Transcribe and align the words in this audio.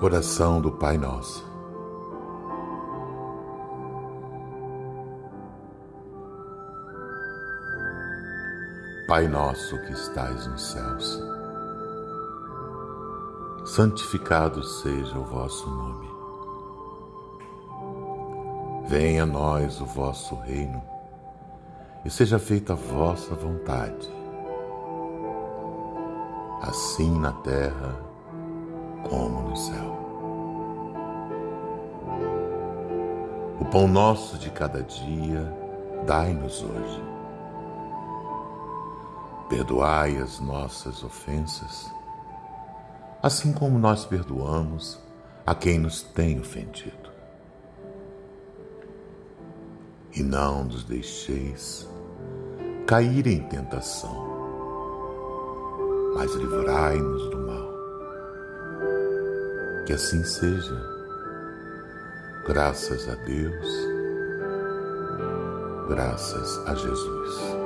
Oração 0.00 0.60
do 0.60 0.72
Pai 0.72 0.98
Nosso. 0.98 1.46
Pai 9.06 9.28
nosso 9.28 9.78
que 9.82 9.92
estais 9.92 10.46
nos 10.48 10.62
céus, 10.62 11.22
santificado 13.64 14.64
seja 14.64 15.16
o 15.16 15.24
vosso 15.24 15.70
nome. 15.70 16.08
Venha 18.88 19.22
a 19.22 19.26
nós 19.26 19.80
o 19.80 19.86
vosso 19.86 20.34
reino 20.34 20.82
e 22.04 22.10
seja 22.10 22.38
feita 22.40 22.72
a 22.72 22.76
vossa 22.76 23.34
vontade, 23.34 24.10
assim 26.62 27.16
na 27.18 27.32
terra 27.32 28.13
como 29.08 29.48
no 29.48 29.56
céu. 29.56 29.94
O 33.60 33.64
pão 33.66 33.86
nosso 33.86 34.38
de 34.38 34.50
cada 34.50 34.82
dia, 34.82 35.52
dai-nos 36.06 36.62
hoje. 36.62 37.02
Perdoai 39.48 40.16
as 40.18 40.40
nossas 40.40 41.02
ofensas, 41.04 41.90
assim 43.22 43.52
como 43.52 43.78
nós 43.78 44.04
perdoamos 44.04 44.98
a 45.46 45.54
quem 45.54 45.78
nos 45.78 46.02
tem 46.02 46.40
ofendido. 46.40 47.12
E 50.16 50.22
não 50.22 50.64
nos 50.64 50.84
deixeis 50.84 51.88
cair 52.86 53.26
em 53.26 53.40
tentação, 53.48 54.14
mas 56.14 56.32
livrai-nos 56.34 57.30
do 57.30 57.38
mal 57.46 57.73
que 59.84 59.92
assim 59.92 60.24
seja. 60.24 60.74
Graças 62.46 63.08
a 63.08 63.14
Deus, 63.14 63.68
graças 65.88 66.58
a 66.66 66.74
Jesus. 66.74 67.56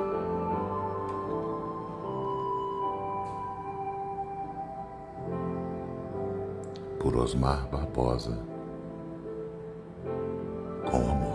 Por 6.99 7.15
Osmar 7.17 7.67
Barbosa, 7.69 8.37
com 10.89 11.11
amor. 11.11 11.28